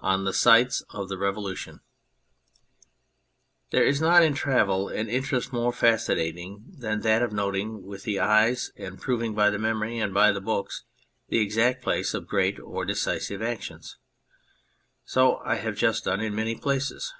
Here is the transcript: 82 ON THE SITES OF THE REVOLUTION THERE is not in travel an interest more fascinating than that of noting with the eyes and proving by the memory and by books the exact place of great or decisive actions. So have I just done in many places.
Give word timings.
82 0.00 0.06
ON 0.08 0.24
THE 0.24 0.32
SITES 0.32 0.82
OF 0.90 1.08
THE 1.08 1.16
REVOLUTION 1.16 1.80
THERE 3.70 3.84
is 3.84 4.00
not 4.00 4.24
in 4.24 4.34
travel 4.34 4.88
an 4.88 5.08
interest 5.08 5.52
more 5.52 5.72
fascinating 5.72 6.64
than 6.76 7.02
that 7.02 7.22
of 7.22 7.32
noting 7.32 7.84
with 7.86 8.02
the 8.02 8.18
eyes 8.18 8.72
and 8.74 9.00
proving 9.00 9.32
by 9.32 9.48
the 9.48 9.60
memory 9.60 10.00
and 10.00 10.12
by 10.12 10.36
books 10.40 10.82
the 11.28 11.38
exact 11.38 11.84
place 11.84 12.14
of 12.14 12.26
great 12.26 12.58
or 12.58 12.84
decisive 12.84 13.40
actions. 13.40 13.96
So 15.04 15.40
have 15.46 15.64
I 15.74 15.78
just 15.78 16.04
done 16.06 16.20
in 16.20 16.34
many 16.34 16.56
places. 16.56 17.14